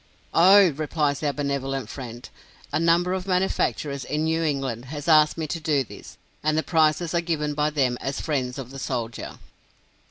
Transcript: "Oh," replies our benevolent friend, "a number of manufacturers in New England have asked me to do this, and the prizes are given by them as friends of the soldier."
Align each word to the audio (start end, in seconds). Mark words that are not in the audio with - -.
"Oh," 0.33 0.69
replies 0.71 1.21
our 1.21 1.31
benevolent 1.31 1.87
friend, 1.87 2.27
"a 2.73 2.79
number 2.79 3.13
of 3.13 3.27
manufacturers 3.27 4.03
in 4.03 4.23
New 4.23 4.41
England 4.41 4.85
have 4.85 5.07
asked 5.07 5.37
me 5.37 5.45
to 5.45 5.59
do 5.59 5.83
this, 5.83 6.17
and 6.41 6.57
the 6.57 6.63
prizes 6.63 7.13
are 7.13 7.21
given 7.21 7.53
by 7.53 7.69
them 7.69 7.99
as 8.01 8.19
friends 8.19 8.57
of 8.57 8.71
the 8.71 8.79
soldier." 8.79 9.37